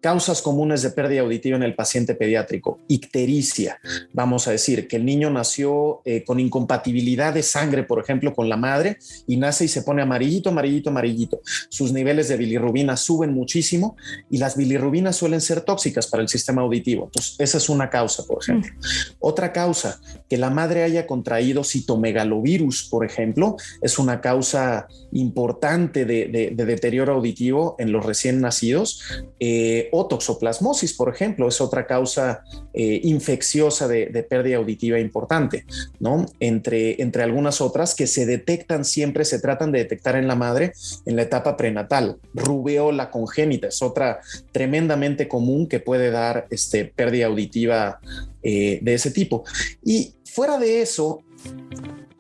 Causas 0.01 0.43
comunes 0.43 0.83
de 0.83 0.91
pérdida 0.91 1.21
auditiva 1.21 1.57
en 1.57 1.63
el 1.63 1.77
paciente 1.77 2.17
pediátrico, 2.17 2.81
ictericia, 2.89 3.79
vamos 4.13 4.49
a 4.49 4.51
decir, 4.51 4.89
que 4.89 4.97
el 4.97 5.05
niño 5.05 5.31
nació 5.31 6.03
eh, 6.05 6.25
con 6.25 6.41
incompatibilidad 6.41 7.33
de 7.33 7.45
sangre, 7.45 7.85
por 7.85 8.01
ejemplo, 8.01 8.35
con 8.35 8.49
la 8.49 8.57
madre 8.57 8.99
y 9.29 9.37
nace 9.37 9.67
y 9.67 9.69
se 9.69 9.83
pone 9.83 10.03
amarillito, 10.03 10.49
amarillito, 10.51 10.91
amarillito. 10.91 11.41
Sus 11.69 11.93
niveles 11.93 12.27
de 12.27 12.37
bilirrubina 12.37 12.97
suben 12.97 13.33
muchísimo 13.33 13.97
y 14.29 14.39
las 14.39 14.57
bilirrubinas 14.57 15.15
suelen 15.15 15.41
ser 15.41 15.61
tóxicas 15.61 16.09
para 16.09 16.25
el 16.25 16.29
sistema 16.29 16.63
auditivo. 16.63 17.05
Entonces, 17.05 17.37
esa 17.39 17.59
es 17.59 17.69
una 17.69 17.89
causa, 17.89 18.25
por 18.25 18.43
ejemplo. 18.43 18.73
Mm. 18.73 19.15
Otra 19.21 19.53
causa, 19.53 20.01
que 20.29 20.37
la 20.37 20.51
madre 20.51 20.83
haya 20.83 21.07
contraído 21.07 21.63
citomegalovirus, 21.63 22.89
por 22.91 23.07
ejemplo, 23.07 23.57
es 23.81 23.97
una 24.01 24.21
causa 24.21 24.89
importante 25.13 26.05
de, 26.05 26.27
de, 26.27 26.51
de 26.51 26.80
deterioro 26.81 27.13
auditivo 27.15 27.77
en 27.79 27.93
los 27.93 28.05
recién 28.07 28.41
nacidos 28.41 29.03
eh, 29.39 29.91
o 29.93 30.07
toxoplasmosis, 30.07 30.95
por 30.95 31.13
ejemplo, 31.13 31.47
es 31.47 31.61
otra 31.61 31.87
causa 31.87 32.43
eh, 32.73 33.01
infecciosa 33.05 33.87
de, 33.87 34.27
pérdida 34.29 34.57
auditiva 34.57 34.99
importante, 34.99 35.67
¿no? 35.99 36.27
Entre, 36.41 37.01
entre 37.03 37.23
algunas 37.23 37.61
otras 37.61 37.95
que 37.95 38.07
se 38.07 38.25
detectan 38.25 38.85
siempre, 38.85 39.25
se 39.25 39.41
tratan 39.41 39.73
de 39.73 39.81
detectar 39.81 40.17
en 40.17 40.27
la 40.27 40.37
madre 40.37 40.73
en 41.05 41.17
la 41.17 41.23
etapa 41.23 41.57
prenatal. 41.57 42.19
Rubeola 42.35 43.11
congénita 43.11 43.69
es 43.69 43.83
otra 43.83 44.21
tremendamente 44.53 45.29
común 45.29 45.69
que 45.69 45.81
puede 45.81 46.11
dar 46.11 46.47
este, 46.51 46.87
pérdida 46.87 47.27
auditiva 47.27 48.01
eh, 48.43 48.79
de 48.81 48.95
ese 48.95 49.11
tipo. 49.11 49.45
Y 49.85 50.15
fuera 50.25 50.59
de 50.59 50.81
eso, 50.81 51.23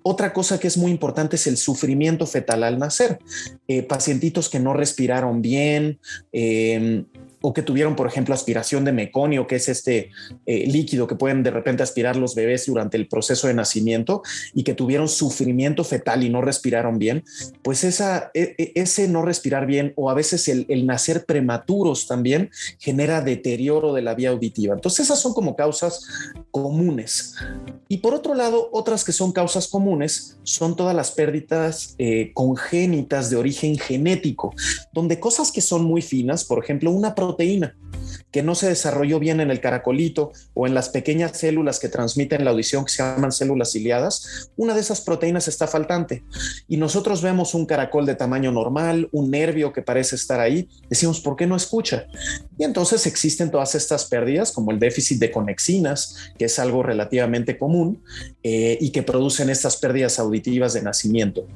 otra 0.02 0.32
cosa 0.32 0.58
que 0.58 0.68
es 0.68 0.76
muy 0.76 0.90
importante 0.90 1.36
es 1.36 1.46
el 1.46 1.56
sufrimiento 1.56 2.26
fetal 2.26 2.62
al 2.62 2.78
nacer. 2.78 3.18
Eh, 3.68 3.82
pacientitos 3.82 4.48
que 4.48 4.60
no 4.60 4.72
respiraron 4.72 5.42
bien, 5.42 5.98
eh, 6.32 7.04
o 7.42 7.52
que 7.52 7.62
tuvieron, 7.62 7.96
por 7.96 8.06
ejemplo, 8.06 8.34
aspiración 8.34 8.84
de 8.84 8.92
meconio, 8.92 9.46
que 9.46 9.56
es 9.56 9.68
este 9.68 10.10
eh, 10.46 10.66
líquido 10.66 11.06
que 11.06 11.14
pueden 11.14 11.42
de 11.42 11.50
repente 11.50 11.82
aspirar 11.82 12.16
los 12.16 12.34
bebés 12.34 12.66
durante 12.66 12.96
el 12.96 13.08
proceso 13.08 13.46
de 13.46 13.54
nacimiento 13.54 14.22
y 14.54 14.64
que 14.64 14.74
tuvieron 14.74 15.08
sufrimiento 15.08 15.84
fetal 15.84 16.22
y 16.22 16.30
no 16.30 16.42
respiraron 16.42 16.98
bien, 16.98 17.24
pues 17.62 17.84
esa, 17.84 18.30
e, 18.34 18.54
e, 18.58 18.72
ese 18.74 19.08
no 19.08 19.22
respirar 19.22 19.66
bien 19.66 19.92
o 19.96 20.10
a 20.10 20.14
veces 20.14 20.48
el, 20.48 20.66
el, 20.68 20.86
nacer 20.86 21.24
prematuros 21.24 22.06
también 22.06 22.50
genera 22.78 23.20
deterioro 23.20 23.92
de 23.92 24.02
la 24.02 24.14
vía 24.14 24.30
auditiva. 24.30 24.74
Entonces 24.74 25.06
esas 25.06 25.20
son 25.20 25.32
como 25.32 25.56
causas 25.56 26.06
comunes. 26.50 27.34
Y 27.88 27.98
por 27.98 28.14
otro 28.14 28.34
lado, 28.34 28.68
otras 28.72 29.04
que 29.04 29.12
son 29.12 29.32
causas 29.32 29.68
comunes 29.68 30.38
son 30.42 30.76
todas 30.76 30.94
las 30.94 31.10
pérdidas 31.10 31.94
eh, 31.98 32.32
congénitas 32.34 33.30
de 33.30 33.36
origen 33.36 33.78
genético, 33.78 34.54
donde 34.92 35.20
cosas 35.20 35.52
que 35.52 35.60
son 35.60 35.84
muy 35.84 36.02
finas, 36.02 36.44
por 36.44 36.62
ejemplo, 36.62 36.90
una 36.90 37.14
que 38.30 38.42
no 38.42 38.54
se 38.54 38.68
desarrolló 38.68 39.18
bien 39.18 39.40
en 39.40 39.50
el 39.50 39.60
caracolito 39.60 40.32
o 40.54 40.66
en 40.66 40.74
las 40.74 40.88
pequeñas 40.88 41.36
células 41.36 41.78
que 41.80 41.88
transmiten 41.88 42.44
la 42.44 42.50
audición 42.50 42.84
que 42.84 42.92
se 42.92 43.02
llaman 43.02 43.32
células 43.32 43.72
ciliadas, 43.72 44.50
una 44.56 44.74
de 44.74 44.80
esas 44.80 45.00
proteínas 45.00 45.48
está 45.48 45.66
faltante. 45.66 46.22
Y 46.68 46.76
nosotros 46.76 47.22
vemos 47.22 47.54
un 47.54 47.66
caracol 47.66 48.06
de 48.06 48.14
tamaño 48.14 48.52
normal, 48.52 49.08
un 49.12 49.30
nervio 49.30 49.72
que 49.72 49.82
parece 49.82 50.16
estar 50.16 50.40
ahí, 50.40 50.68
decimos, 50.88 51.20
¿por 51.20 51.36
qué 51.36 51.46
no 51.46 51.56
escucha? 51.56 52.06
Y 52.58 52.64
entonces 52.64 53.06
existen 53.06 53.50
todas 53.50 53.74
estas 53.74 54.04
pérdidas, 54.04 54.52
como 54.52 54.70
el 54.70 54.78
déficit 54.78 55.18
de 55.18 55.30
conexinas, 55.30 56.32
que 56.38 56.46
es 56.46 56.58
algo 56.58 56.82
relativamente 56.82 57.58
común 57.58 58.02
eh, 58.42 58.78
y 58.80 58.90
que 58.90 59.02
producen 59.02 59.50
estas 59.50 59.76
pérdidas 59.76 60.18
auditivas 60.18 60.74
de 60.74 60.82
nacimiento. 60.82 61.46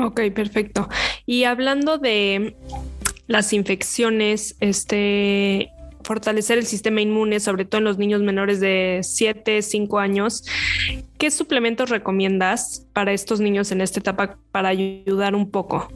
Ok, 0.00 0.20
perfecto. 0.34 0.88
Y 1.26 1.44
hablando 1.44 1.98
de 1.98 2.56
las 3.28 3.52
infecciones, 3.52 4.56
este, 4.58 5.70
fortalecer 6.02 6.58
el 6.58 6.66
sistema 6.66 7.00
inmune, 7.00 7.38
sobre 7.38 7.64
todo 7.64 7.78
en 7.78 7.84
los 7.84 7.98
niños 7.98 8.22
menores 8.22 8.58
de 8.58 9.00
7, 9.02 9.62
5 9.62 9.98
años. 9.98 10.44
¿Qué 11.18 11.30
suplementos 11.30 11.90
recomiendas 11.90 12.86
para 12.92 13.12
estos 13.12 13.40
niños 13.40 13.70
en 13.70 13.82
esta 13.82 14.00
etapa 14.00 14.38
para 14.50 14.70
ayudar 14.70 15.34
un 15.34 15.50
poco? 15.50 15.88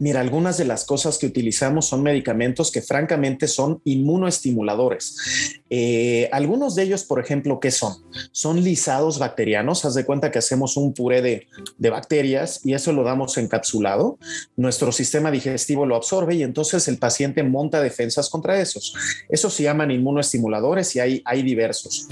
Mira, 0.00 0.20
algunas 0.20 0.56
de 0.56 0.64
las 0.64 0.86
cosas 0.86 1.18
que 1.18 1.26
utilizamos 1.26 1.86
son 1.86 2.02
medicamentos 2.02 2.70
que 2.70 2.80
francamente 2.80 3.46
son 3.46 3.82
inmunoestimuladores. 3.84 5.60
Eh, 5.68 6.26
algunos 6.32 6.74
de 6.74 6.84
ellos, 6.84 7.04
por 7.04 7.20
ejemplo, 7.20 7.60
¿qué 7.60 7.70
son? 7.70 7.96
Son 8.32 8.64
lisados 8.64 9.18
bacterianos. 9.18 9.84
Haz 9.84 9.92
de 9.92 10.06
cuenta 10.06 10.30
que 10.30 10.38
hacemos 10.38 10.78
un 10.78 10.94
puré 10.94 11.20
de, 11.20 11.48
de 11.76 11.90
bacterias 11.90 12.62
y 12.64 12.72
eso 12.72 12.94
lo 12.94 13.04
damos 13.04 13.36
encapsulado. 13.36 14.18
Nuestro 14.56 14.90
sistema 14.90 15.30
digestivo 15.30 15.84
lo 15.84 15.96
absorbe 15.96 16.34
y 16.34 16.44
entonces 16.44 16.88
el 16.88 16.96
paciente 16.96 17.42
monta 17.42 17.82
defensas 17.82 18.30
contra 18.30 18.58
esos. 18.58 18.94
Esos 19.28 19.52
se 19.52 19.64
llaman 19.64 19.90
inmunoestimuladores 19.90 20.96
y 20.96 21.00
hay, 21.00 21.22
hay 21.26 21.42
diversos. 21.42 22.08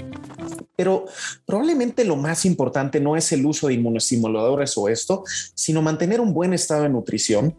Pero 0.75 1.05
probablemente 1.43 2.05
lo 2.05 2.17
más 2.17 2.45
importante 2.45 2.99
no 2.99 3.17
es 3.17 3.31
el 3.31 3.43
uso 3.47 3.67
de 3.67 3.73
inmunoestimuladores 3.73 4.77
o 4.77 4.89
esto, 4.89 5.23
sino 5.55 5.81
mantener 5.81 6.21
un 6.21 6.35
buen 6.35 6.53
estado 6.53 6.83
de 6.83 6.89
nutrición 6.89 7.55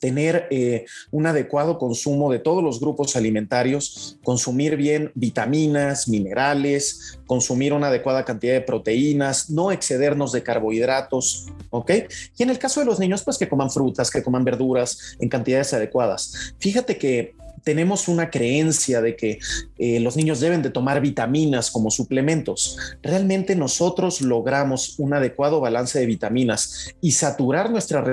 tener 0.00 0.48
eh, 0.50 0.86
un 1.10 1.26
adecuado 1.26 1.78
consumo 1.78 2.32
de 2.32 2.38
todos 2.38 2.64
los 2.64 2.80
grupos 2.80 3.14
alimentarios, 3.16 4.18
consumir 4.24 4.76
bien 4.76 5.12
vitaminas, 5.14 6.08
minerales, 6.08 7.18
consumir 7.26 7.72
una 7.72 7.88
adecuada 7.88 8.24
cantidad 8.24 8.54
de 8.54 8.62
proteínas, 8.62 9.50
no 9.50 9.70
excedernos 9.70 10.32
de 10.32 10.42
carbohidratos, 10.42 11.46
¿ok? 11.70 11.90
Y 12.36 12.42
en 12.42 12.50
el 12.50 12.58
caso 12.58 12.80
de 12.80 12.86
los 12.86 12.98
niños, 12.98 13.22
pues 13.22 13.38
que 13.38 13.48
coman 13.48 13.70
frutas, 13.70 14.10
que 14.10 14.22
coman 14.22 14.44
verduras 14.44 15.16
en 15.20 15.28
cantidades 15.28 15.72
adecuadas. 15.74 16.54
Fíjate 16.58 16.96
que 16.96 17.34
tenemos 17.62 18.08
una 18.08 18.30
creencia 18.30 19.00
de 19.00 19.16
que 19.16 19.38
eh, 19.78 20.00
los 20.00 20.16
niños 20.16 20.40
deben 20.40 20.62
de 20.62 20.70
tomar 20.70 21.00
vitaminas 21.00 21.70
como 21.70 21.90
suplementos. 21.90 22.78
Realmente 23.02 23.54
nosotros 23.54 24.20
logramos 24.20 24.98
un 24.98 25.14
adecuado 25.14 25.60
balance 25.60 25.98
de 25.98 26.06
vitaminas 26.06 26.94
y 27.00 27.12
saturar 27.12 27.70
nuestras 27.70 28.04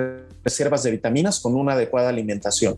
reservas 0.47 0.83
de 0.83 0.91
vitaminas 0.91 1.41
con 1.41 1.55
una 1.55 1.73
adecuada 1.73 2.07
alimentación. 2.09 2.77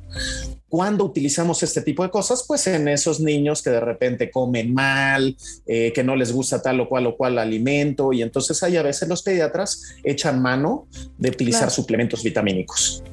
¿Cuándo 0.68 1.06
utilizamos 1.06 1.62
este 1.62 1.82
tipo 1.82 2.04
de 2.04 2.10
cosas? 2.10 2.44
Pues 2.48 2.66
en 2.66 2.88
esos 2.88 3.20
niños 3.20 3.62
que 3.62 3.70
de 3.70 3.80
repente 3.80 4.32
comen 4.32 4.74
mal, 4.74 5.36
eh, 5.68 5.92
que 5.94 6.04
no 6.04 6.16
les 6.16 6.32
gusta 6.32 6.62
tal 6.62 6.80
o 6.80 6.90
cual 6.90 7.06
o 7.08 7.16
cual 7.16 7.38
alimento 7.38 8.12
y 8.12 8.22
entonces 8.22 8.62
ahí 8.64 8.76
a 8.76 8.84
veces 8.84 9.08
los 9.08 9.22
pediatras 9.22 9.96
echan 10.04 10.42
mano 10.42 10.88
de 11.18 11.30
utilizar 11.30 11.70
suplementos 11.70 12.24
vitamínicos. 12.24 13.04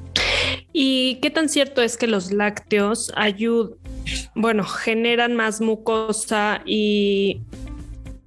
¿Y 0.72 1.16
qué 1.22 1.30
tan 1.30 1.48
cierto 1.48 1.82
es 1.82 1.96
que 1.96 2.06
los 2.06 2.32
lácteos 2.32 3.12
ayudan, 3.14 3.74
bueno, 4.34 4.64
generan 4.64 5.34
más 5.34 5.60
mucosa 5.60 6.62
y 6.66 7.40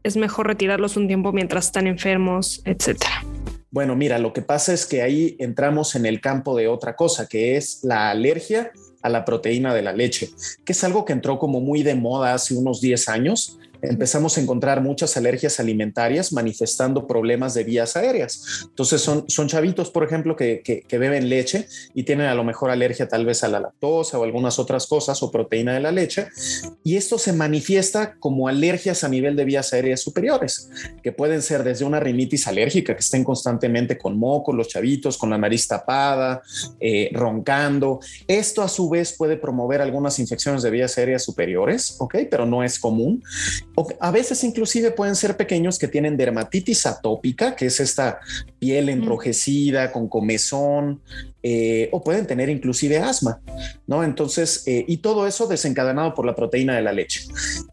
es 0.03 0.15
mejor 0.15 0.47
retirarlos 0.47 0.97
un 0.97 1.07
tiempo 1.07 1.31
mientras 1.31 1.67
están 1.67 1.87
enfermos, 1.87 2.61
etcétera? 2.65 3.23
Bueno, 3.71 3.95
mira, 3.95 4.17
lo 4.17 4.33
que 4.33 4.41
pasa 4.41 4.73
es 4.73 4.85
que 4.85 5.03
ahí 5.03 5.35
entramos 5.39 5.95
en 5.95 6.05
el 6.05 6.21
campo 6.21 6.57
de 6.57 6.67
otra 6.67 6.95
cosa, 6.95 7.27
que 7.27 7.55
es 7.55 7.81
la 7.83 8.09
alergia 8.09 8.71
a 9.01 9.09
la 9.09 9.25
proteína 9.25 9.73
de 9.73 9.83
la 9.83 9.93
leche, 9.93 10.31
que 10.65 10.73
es 10.73 10.83
algo 10.83 11.05
que 11.05 11.13
entró 11.13 11.37
como 11.37 11.61
muy 11.61 11.83
de 11.83 11.95
moda 11.95 12.33
hace 12.33 12.55
unos 12.55 12.81
10 12.81 13.09
años 13.09 13.59
empezamos 13.81 14.37
a 14.37 14.41
encontrar 14.41 14.81
muchas 14.81 15.15
alergias 15.17 15.59
alimentarias 15.59 16.33
manifestando 16.33 17.07
problemas 17.07 17.53
de 17.53 17.63
vías 17.63 17.95
aéreas. 17.95 18.63
Entonces 18.63 19.01
son, 19.01 19.25
son 19.27 19.47
chavitos, 19.47 19.89
por 19.89 20.03
ejemplo, 20.03 20.35
que, 20.35 20.61
que, 20.63 20.97
beben 20.97 21.29
leche 21.29 21.67
y 21.93 22.03
tienen 22.03 22.27
a 22.27 22.35
lo 22.35 22.43
mejor 22.43 22.71
alergia 22.71 23.07
tal 23.07 23.25
vez 23.25 23.43
a 23.43 23.47
la 23.47 23.61
lactosa 23.61 24.19
o 24.19 24.23
algunas 24.23 24.59
otras 24.59 24.85
cosas 24.85 25.23
o 25.23 25.31
proteína 25.31 25.73
de 25.73 25.79
la 25.79 25.91
leche. 25.91 26.27
Y 26.83 26.97
esto 26.97 27.17
se 27.17 27.31
manifiesta 27.31 28.15
como 28.19 28.47
alergias 28.47 29.03
a 29.03 29.09
nivel 29.09 29.35
de 29.35 29.45
vías 29.45 29.71
aéreas 29.73 30.01
superiores, 30.01 30.69
que 31.01 31.11
pueden 31.11 31.41
ser 31.41 31.63
desde 31.63 31.85
una 31.85 31.99
rinitis 31.99 32.47
alérgica, 32.47 32.93
que 32.93 32.99
estén 32.99 33.23
constantemente 33.23 33.97
con 33.97 34.17
moco, 34.19 34.51
los 34.51 34.67
chavitos, 34.67 35.17
con 35.17 35.29
la 35.29 35.37
nariz 35.37 35.67
tapada, 35.67 36.41
eh, 36.79 37.09
roncando. 37.13 37.99
Esto 38.27 38.61
a 38.61 38.67
su 38.67 38.89
vez 38.89 39.13
puede 39.13 39.37
promover 39.37 39.81
algunas 39.81 40.19
infecciones 40.19 40.63
de 40.63 40.69
vías 40.69 40.97
aéreas 40.97 41.23
superiores, 41.23 41.95
¿ok? 41.99 42.15
Pero 42.29 42.45
no 42.45 42.63
es 42.63 42.77
común 42.77 43.23
a 43.99 44.11
veces 44.11 44.43
inclusive 44.43 44.91
pueden 44.91 45.15
ser 45.15 45.37
pequeños 45.37 45.77
que 45.77 45.87
tienen 45.87 46.17
dermatitis 46.17 46.85
atópica, 46.85 47.55
que 47.55 47.67
es 47.67 47.79
esta 47.79 48.19
piel 48.59 48.89
enrojecida 48.89 49.91
con 49.91 50.07
comezón, 50.07 51.01
eh, 51.41 51.87
o 51.93 52.03
pueden 52.03 52.27
tener 52.27 52.49
inclusive 52.49 52.97
asma, 52.97 53.39
¿no? 53.87 54.03
Entonces, 54.03 54.63
eh, 54.67 54.83
y 54.87 54.97
todo 54.97 55.25
eso 55.25 55.47
desencadenado 55.47 56.13
por 56.13 56.25
la 56.25 56.35
proteína 56.35 56.75
de 56.75 56.81
la 56.81 56.91
leche. 56.91 57.21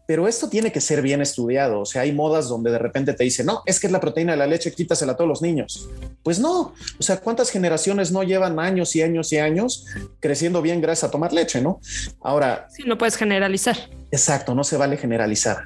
Pero 0.07 0.27
esto 0.27 0.47
tiene 0.49 0.71
que 0.71 0.79
ser 0.79 1.01
bien 1.01 1.21
estudiado. 1.21 1.81
O 1.81 1.85
sea, 1.85 2.03
hay 2.03 2.13
modas 2.13 2.47
donde 2.47 2.71
de 2.71 2.79
repente 2.79 3.13
te 3.13 3.25
dicen, 3.25 3.45
no, 3.45 3.63
es 3.65 3.79
que 3.79 3.87
es 3.87 3.93
la 3.93 3.99
proteína 3.99 4.31
de 4.33 4.37
la 4.37 4.47
leche, 4.47 4.71
quítasela 4.71 5.13
a 5.13 5.15
todos 5.17 5.27
los 5.27 5.41
niños. 5.41 5.89
Pues 6.23 6.39
no. 6.39 6.73
O 6.99 7.03
sea, 7.03 7.17
¿cuántas 7.17 7.49
generaciones 7.49 8.11
no 8.11 8.23
llevan 8.23 8.59
años 8.59 8.95
y 8.95 9.01
años 9.01 9.33
y 9.33 9.37
años 9.37 9.85
creciendo 10.19 10.61
bien 10.61 10.79
gracias 10.79 11.09
a 11.09 11.11
tomar 11.11 11.33
leche, 11.33 11.61
no? 11.61 11.81
Ahora. 12.21 12.67
Sí, 12.69 12.83
no 12.85 12.97
puedes 12.97 13.17
generalizar. 13.17 13.75
Exacto, 14.11 14.55
no 14.55 14.63
se 14.63 14.77
vale 14.77 14.95
generalizar. 14.95 15.63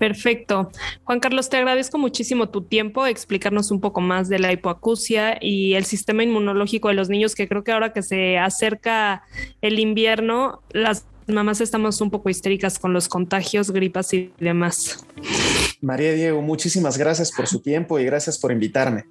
Perfecto. 0.00 0.72
Juan 1.04 1.20
Carlos, 1.20 1.50
te 1.50 1.58
agradezco 1.58 1.98
muchísimo 1.98 2.48
tu 2.48 2.62
tiempo, 2.62 3.04
explicarnos 3.04 3.70
un 3.70 3.82
poco 3.82 4.00
más 4.00 4.30
de 4.30 4.38
la 4.38 4.50
hipoacusia 4.50 5.36
y 5.42 5.74
el 5.74 5.84
sistema 5.84 6.24
inmunológico 6.24 6.88
de 6.88 6.94
los 6.94 7.10
niños, 7.10 7.34
que 7.34 7.46
creo 7.46 7.64
que 7.64 7.72
ahora 7.72 7.92
que 7.92 8.02
se 8.02 8.38
acerca 8.38 9.24
el 9.60 9.78
invierno, 9.78 10.62
las 10.70 11.04
mamás 11.26 11.60
estamos 11.60 12.00
un 12.00 12.10
poco 12.10 12.30
histéricas 12.30 12.78
con 12.78 12.94
los 12.94 13.10
contagios, 13.10 13.72
gripas 13.72 14.14
y 14.14 14.32
demás. 14.40 15.04
María 15.82 16.14
Diego, 16.14 16.40
muchísimas 16.40 16.96
gracias 16.96 17.30
por 17.30 17.46
su 17.46 17.60
tiempo 17.60 17.98
y 17.98 18.06
gracias 18.06 18.38
por 18.38 18.52
invitarme. 18.52 19.04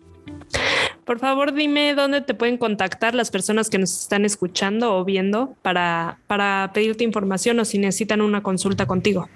Por 1.10 1.18
favor, 1.18 1.56
dime 1.56 1.96
dónde 1.96 2.22
te 2.22 2.36
pueden 2.36 2.60
contactar 2.60 3.16
las 3.16 3.32
personas 3.32 3.72
que 3.72 3.80
nos 3.80 4.04
están 4.04 4.26
escuchando 4.26 4.96
o 4.96 5.04
viendo 5.04 5.56
para, 5.64 6.20
para 6.28 6.70
pedirte 6.72 7.04
información 7.04 7.60
o 7.60 7.66
si 7.66 7.80
necesitan 7.80 8.22
una 8.22 8.44
consulta 8.44 8.86
contigo. 8.86 9.28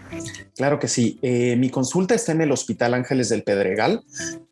Claro 0.55 0.77
que 0.77 0.87
sí. 0.87 1.17
Eh, 1.23 1.55
mi 1.55 1.71
consulta 1.71 2.13
está 2.13 2.31
en 2.31 2.41
el 2.41 2.51
Hospital 2.51 2.93
Ángeles 2.93 3.29
del 3.29 3.41
Pedregal, 3.41 4.03